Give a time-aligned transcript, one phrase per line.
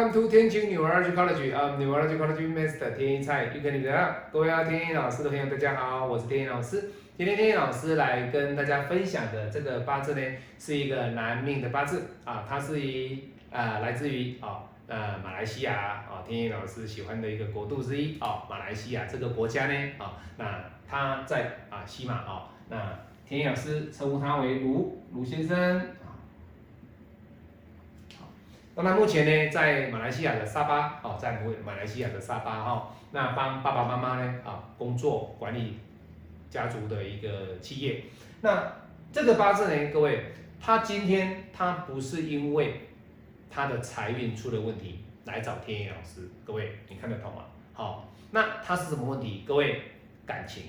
[0.00, 4.16] Welcome to 天晴 Neurology College，啊、um, Neurology College Master 天一菜又跟你们聊。
[4.32, 6.90] 各位啊，天一老师的朋友，大家好，我是天一老师。
[7.18, 10.22] 今天天一老师来跟大家分享的这个八字呢，
[10.58, 15.74] 是一个男命的八字啊，它是一啊、来自于啊呃马来西亚
[16.08, 22.98] 啊，天一老师喜欢的一个国度之一啊，马来西亚这个国家呢啊，那他在啊西马啊，那
[23.28, 25.82] 天一老师称呼他为卢卢先生。
[28.76, 35.76] 那他目前呢，在马来西亚的沙巴哦，在马来西亚的沙巴哈、哦，那帮爸爸妈妈呢啊工作管理
[36.48, 38.04] 家族的一个企业。
[38.40, 38.72] 那
[39.12, 42.88] 这个八字呢，各位，他今天他不是因为
[43.50, 47.42] 他的财运出了问题来找天野老师，各位你看得懂吗？
[47.74, 49.44] 好，那他是什么问题？
[49.46, 49.82] 各位
[50.24, 50.62] 感情。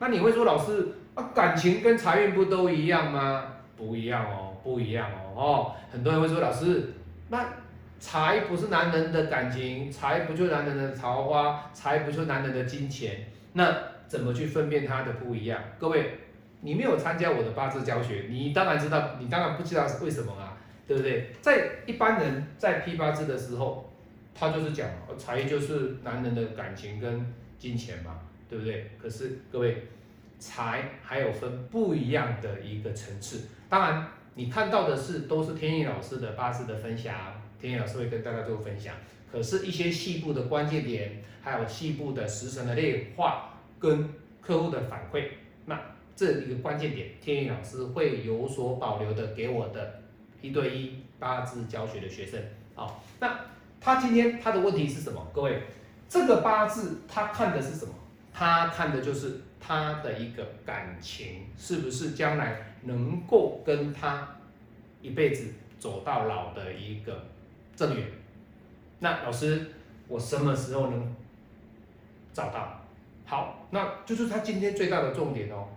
[0.00, 3.54] 那你会说老师啊，感情跟财运不都一样吗？
[3.76, 6.92] 不一样哦，不一样哦哦，很多人会说老师。
[7.28, 7.46] 那
[7.98, 13.26] 财不是男人的感情，财不就男人的桃花，财不就男人的金钱？
[13.52, 13.74] 那
[14.08, 15.62] 怎么去分辨它的不一样？
[15.78, 16.18] 各位，
[16.60, 21.30] 你没有参加我的八字教学，你当然知道，你当然不知道是为什么啊，对不对？
[21.40, 23.90] 在一般人在批八字的时候，
[24.34, 27.24] 他就是讲财就是男人的感情跟
[27.58, 28.90] 金钱嘛，对不对？
[29.00, 29.86] 可是各位，
[30.38, 34.06] 财还有分不一样的一个层次，当然。
[34.34, 37.14] 你看到的是都是天意老师的八字的分享，
[37.60, 38.94] 天意老师会跟大家做分享。
[39.30, 44.08] 可是，一些细部的关键点，还有细部的时辰的变化跟
[44.40, 45.24] 客户的反馈，
[45.66, 45.80] 那
[46.14, 50.02] 这一个关键点，天意老师会有所保留的给我的
[50.40, 52.40] 一对一八字教学的学生。
[52.74, 53.40] 好，那
[53.80, 55.26] 他今天他的问题是什么？
[55.34, 55.62] 各位，
[56.08, 57.92] 这个八字他看的是什么？
[58.32, 62.71] 他看的就是他的一个感情是不是将来。
[62.82, 64.28] 能够跟他
[65.00, 67.24] 一辈子走到老的一个
[67.74, 68.06] 正缘，
[69.00, 69.70] 那老师，
[70.08, 71.14] 我什么时候能
[72.32, 72.80] 找到？
[73.24, 75.68] 好，那就是他今天最大的重点哦。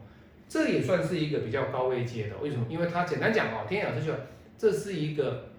[0.47, 2.65] 这也算是一个比较高位阶的，为什么？
[2.69, 4.15] 因为他简单讲哦，天野老师说
[4.57, 5.49] 这是一个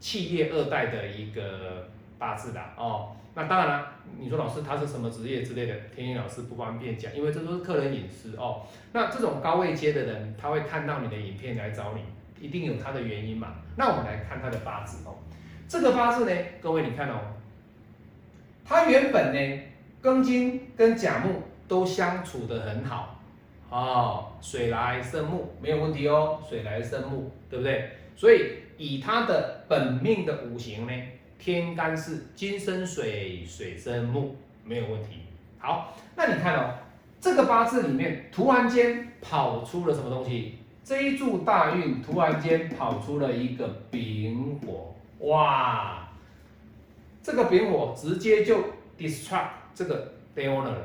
[0.00, 1.88] 企业二代的一个
[2.18, 3.16] 八字的哦。
[3.34, 8.66] 那当然了，你说老师他是什么职业之类的，天意老师不方便讲，因为这都是客人隐私哦。
[8.92, 12.02] 那这种高位阶的人，他会看到你的影片来找你，
[12.44, 13.54] 一定有他的原因嘛。
[13.76, 15.16] 那我们来看他的八字哦。
[15.66, 17.18] 这个八字呢，各位你看哦，
[18.64, 19.62] 他原本呢
[20.02, 23.22] 庚金跟甲木都相处的很好
[23.70, 27.90] 哦，水来生木没有问题哦，水来生木，对不对？
[28.16, 30.92] 所以以他的本命的五行呢。
[31.40, 35.20] 天干是金生水，水生木，没有问题。
[35.58, 36.74] 好，那你看哦，
[37.20, 40.58] 这个八字里面突然间跑出了什么东西？
[40.84, 46.08] 这一柱大运突然间跑出了一个丙火，哇！
[47.22, 48.58] 这个丙火直接就
[48.98, 50.78] destruct 这个 day o n e r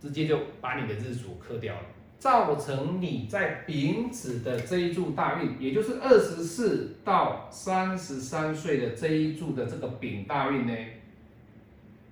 [0.00, 1.82] 直接就把你的日主克掉了。
[2.24, 10.74] 造成你在丙子的这一柱大运，也就是二十四到三十三岁的这一柱的这个丙大运呢，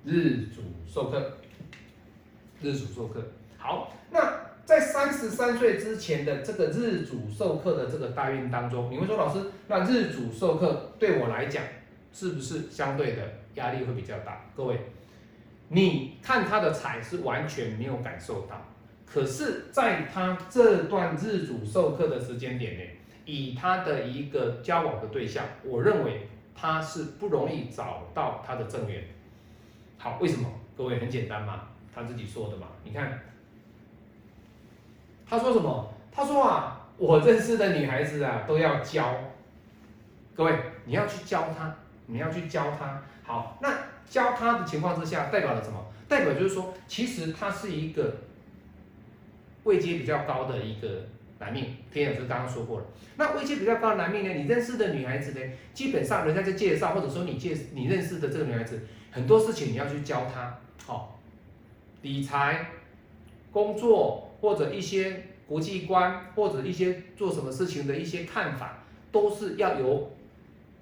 [0.04, 1.38] 日主授课，
[2.60, 3.22] 日主授课。
[3.56, 4.20] 好，那
[4.66, 11.64] 在三十三岁之前的这个日主授课的这个大运当中，你会说老师，那日主授课对我来讲，
[12.12, 13.22] 是不是相对的
[13.54, 14.44] 压力会比较大？
[14.54, 14.78] 各位，
[15.68, 18.62] 你看他的财是完全没有感受到。
[19.12, 22.96] 可是，在他这段日主授课的时间点内，
[23.26, 29.04] 以他的一个交往的对象，我认为他是不容易找到他的正缘。
[29.98, 30.48] 好，为什么？
[30.74, 32.68] 各位很简单嘛，他自己说的嘛。
[32.84, 33.20] 你看，
[35.28, 35.92] 他说什么？
[36.10, 39.14] 他说啊，我认识的女孩子啊，都要教。
[40.34, 43.02] 各位，你要去教她，你要去教她。
[43.24, 43.76] 好，那
[44.08, 45.84] 教她的情况之下，代表了什么？
[46.08, 48.10] 代表就是说，其实他是一个。
[49.64, 51.06] 位阶比较高的一个
[51.38, 52.86] 男命，天老师刚刚说过了。
[53.16, 54.32] 那位阶比较高的男命呢？
[54.32, 55.52] 你认识的女孩子呢？
[55.74, 58.80] 基本上人家在介绍，或者说你介你认识的这个女孩子，
[59.10, 61.20] 很多事情你要去教她，好，
[62.00, 62.70] 理财、
[63.50, 68.82] 工作或者一些国际观，或者一些做什么事情的一些看法，
[69.12, 70.10] 都是要由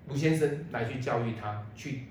[0.08, 2.04] 卢先生来去教育她，去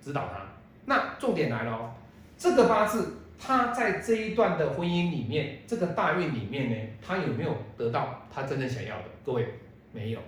[0.00, 0.46] 指导她。
[0.84, 1.90] 那重点来了哦，
[2.36, 3.16] 这个八字。
[3.38, 9.04] 他在这一段的婚姻里面，这个大运里面呢，他有没有得到他真正想要的？
[9.24, 9.46] 各位
[9.92, 10.20] 没有，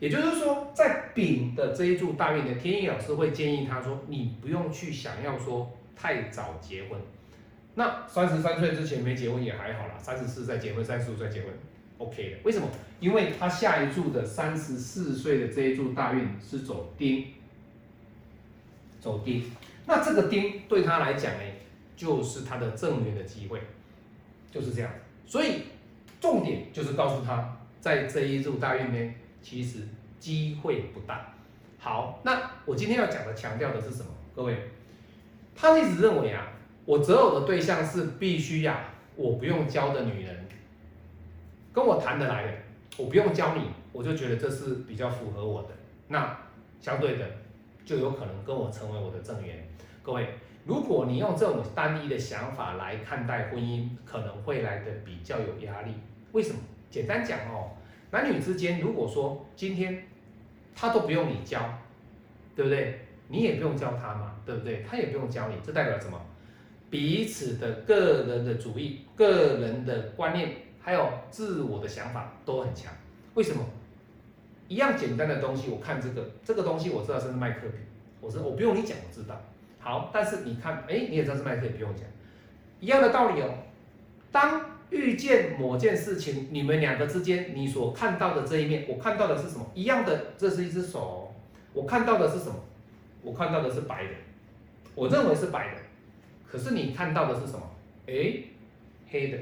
[0.00, 6.98] 也就是说，在丙的这一柱大运呢，天意老师会建议他说，你不用去想要说太早结婚。
[7.74, 11.50] 那三十三岁之前没结婚也还好啦，三十四再结婚，三十五再结婚
[11.98, 12.36] OK 的。
[12.44, 12.68] 为什么？
[12.98, 17.26] 因为他下一柱的三十四岁的这一柱大运是走丁，
[19.00, 19.44] 走丁。
[19.86, 21.40] 那这个丁对他来讲呢，
[21.98, 23.60] 就是他的正缘的机会，
[24.52, 24.88] 就是这样。
[25.26, 25.64] 所以
[26.20, 29.80] 重点就是告诉他，在这一柱大运呢，其实
[30.20, 31.34] 机会不大。
[31.76, 34.06] 好，那我今天要讲的强调的是什么？
[34.36, 34.70] 各位，
[35.56, 36.52] 他一直认为啊，
[36.84, 40.46] 我择偶的对象是必须呀，我不用教的女人，
[41.72, 42.52] 跟我谈得来的，
[42.96, 43.62] 我不用教你，
[43.92, 45.70] 我就觉得这是比较符合我的。
[46.06, 46.38] 那
[46.80, 47.26] 相对的，
[47.84, 49.68] 就有可能跟我成为我的正缘。
[50.02, 50.28] 各位，
[50.68, 55.94] 如果你用这种单一的想法来看待婚姻，可能会来的比较有压力。
[56.30, 56.58] 为什么？
[56.90, 57.70] 简单讲哦，
[58.12, 60.04] 男女之间，如果说今天。
[60.80, 61.60] 他都不用你教，
[62.54, 63.00] 对不对？
[63.26, 64.84] 你也不用教他嘛，对不对？
[64.88, 66.16] 他也不用教你，这代表什么？
[66.88, 72.92] 彼此的个人的主义、个人的观念，还有自我的想法都很强。
[73.34, 73.60] 为什么？
[74.68, 77.78] 一样简单的东西，我看这个这个东西，我知道是麦克笔，
[78.20, 79.34] 我说我不用你讲，我知道。
[79.80, 82.04] 好，但是你看，哎，你也知道是麦克也，不用讲，
[82.80, 83.48] 一样的道理哦。
[84.30, 84.60] 当
[84.90, 89.64] 遇见某件事情，你们两个之间，你所看到的这一面，我看到的是什么？
[89.74, 91.32] 一样的，这是一只手，
[91.72, 92.54] 我看到的是什么？
[93.22, 94.10] 我看到的是白的，
[94.94, 95.80] 我认为是白的，
[96.46, 97.60] 可是你看到的是什么？
[98.06, 98.42] 哎，
[99.10, 99.38] 黑的。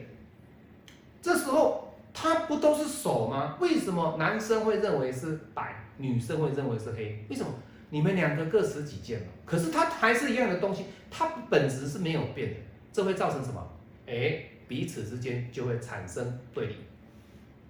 [1.21, 3.57] 这时候它不都是手吗？
[3.61, 7.25] 为什么男生会认为是白，女生会认为是黑？
[7.29, 7.51] 为什么？
[7.91, 9.27] 你们两个各持己见嘛。
[9.45, 12.57] 可是它还是一样的东西，它本质是没有变的，
[12.93, 13.67] 这会造成什么？
[14.07, 14.43] 哎。
[14.69, 16.75] 彼此之间就会产生对立，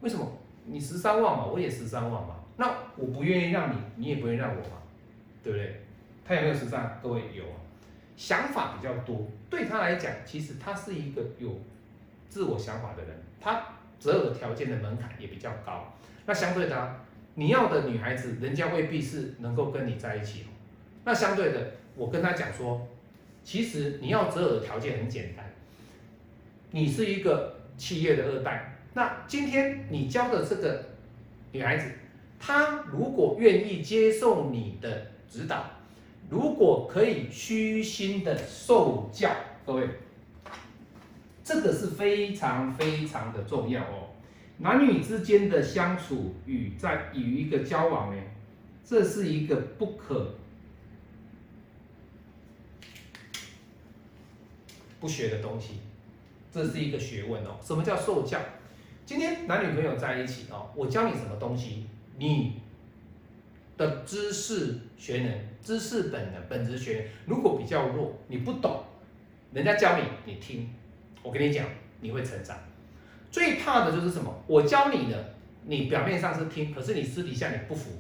[0.01, 0.27] 为什么？
[0.65, 4.79] 你十三万嘛，我也十三万嘛，那我不愿意让你，你也不愿意让我嘛，
[5.43, 5.83] 对不对？
[6.25, 6.99] 他有没有十三？
[7.03, 7.61] 各位有啊，
[8.17, 9.29] 想法比较多。
[9.51, 11.61] 对他来讲，其实他是一个有
[12.31, 13.63] 自我想法的人，他
[13.99, 15.93] 择偶条件的门槛也比较高。
[16.25, 17.01] 那相对的，
[17.39, 20.47] 你要的女孩子，人家未必是能够跟你在一起。
[21.05, 22.89] 那相对的，我跟他讲说，
[23.45, 25.45] 其实你要择偶条件很简单。
[26.71, 30.87] 你是一个企业的二代，那今天你教的这个
[31.53, 31.91] 女孩子，
[32.41, 35.65] 她如果愿意接受你的指导，
[36.31, 39.31] 如果可以虚心的受教，
[39.67, 39.89] 各位，
[41.45, 44.09] 这个是非常非常的重要哦。
[44.59, 48.23] 男女之间的相处与在与一个交往呢，
[48.85, 50.35] 这是一个不可
[54.99, 55.81] 不学的东西。
[56.51, 57.59] 这是一个学问哦。
[57.63, 58.41] 什么叫受教？
[59.05, 61.87] 今天男女朋友在一起哦，我教你什么东西，
[62.17, 62.55] 你
[63.77, 68.83] 的知识学能、知识本能、本质学，如果比较弱，你不懂，
[69.53, 70.71] 人家教你，你听，
[71.23, 71.67] 我跟你讲，
[72.01, 72.59] 你会成长。
[73.37, 74.35] 最怕的就是什么？
[74.47, 75.35] 我教你的，
[75.67, 77.91] 你表面上是听，可是你私底下你不服，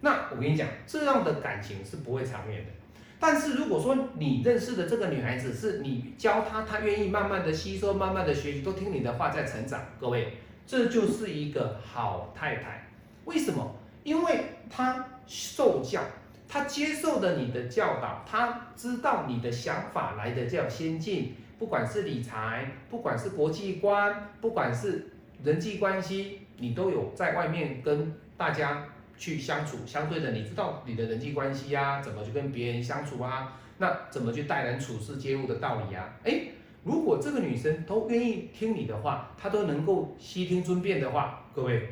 [0.00, 2.72] 那我跟你讲，这样的感情是不会长远的。
[3.20, 12.88] 但是如果说你认识的这个女孩子是你教她，她愿意慢慢的吸收，慢慢的学习，都听你的话在成长，各位，这就是一个好太太。
[13.26, 13.76] 为什么？
[14.02, 16.02] 因为她受教，
[16.48, 25.06] 她接受的你的教导，她知道你的想法来的较先进，不管是理财，不管是国际观，不管是
[25.42, 28.86] 人际关系，你都有在外面跟大家。
[29.16, 33.56] 去相处，相对的，你知道你的人际关系呀，怎么去跟别人相处啊？
[33.78, 36.16] 那怎么去待人处事、接物的道理啊？
[36.24, 36.46] 哎，
[36.82, 41.90] 如果这个女生都愿意听你的话，她都能够悉听尊便的话，各位，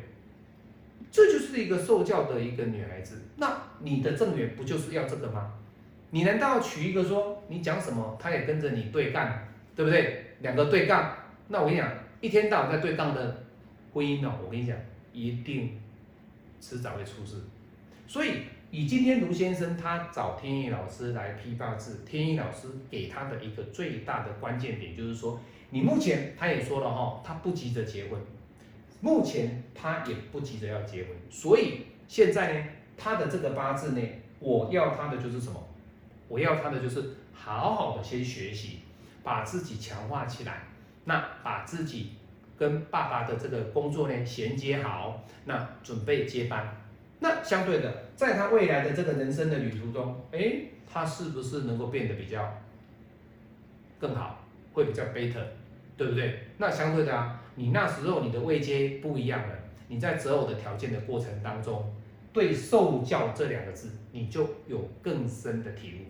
[1.09, 3.21] 这就是一个受教的一个女孩子。
[3.37, 5.53] 那你的正缘不就是要这个吗？
[6.09, 10.35] 你难道娶一个说你讲什么，她也跟着你对干，对不对？
[10.41, 11.15] 两个对杠，
[11.47, 11.89] 那我跟你讲，
[12.21, 13.43] 一天到晚在对杠的
[13.93, 14.77] 婚姻呢，我跟你讲，
[15.11, 15.79] 一定。
[16.65, 17.41] 迟早会出事，
[18.07, 28.17] 所以以今天卢先生他找天意老师来批八字，天意老师给他的一个最大的关键点就是说，你目前他也说了哈，他不急着结婚，
[29.01, 32.65] 目前他也不急着要结婚，所以现在呢，
[32.95, 34.01] 他的这个八字呢，
[34.39, 35.61] 我要他的就是什么？
[36.29, 37.03] 我要他的就是
[37.33, 38.79] 好好的先学习，
[39.23, 40.63] 把自己强化起来，
[41.05, 42.11] 那把自己。
[42.55, 46.77] 跟爸爸的这个工作呢衔接好，那准备接班。
[47.19, 52.47] 那相对的，在他未来的这个人生的旅途中，哎，他是不是能够变得比较
[53.99, 55.43] 更好，会比较 better，
[55.97, 56.47] 对不对？
[56.57, 59.55] 那相对的啊，你那时候你的位阶不一样了，
[59.87, 61.91] 你在择偶的条件的过程当中，
[62.31, 66.05] 对受教这两个字，你就有更深的体悟。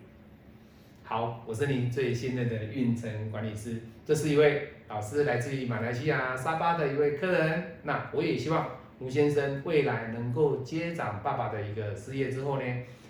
[1.06, 4.70] 好，我是您最信任的运程管理师，这是一位。
[4.88, 7.62] 老师来自于马来西亚沙巴的一位客人。
[7.82, 8.68] 那我也希望
[8.98, 12.64] 吴先生未来能够接掌爸爸的一个事业之后呢，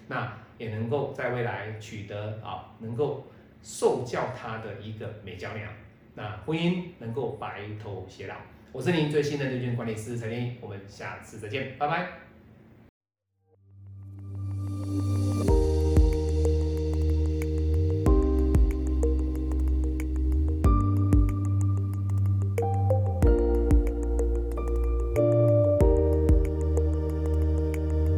[0.09, 3.29] 那也能够在未来取得啊，能够
[3.63, 5.71] 受教他的一个美娇娘，
[6.15, 8.35] 那婚姻能够白头偕老。
[8.73, 12.09] 我是您最信任的人群管理师陈林，我们下次再见，拜拜。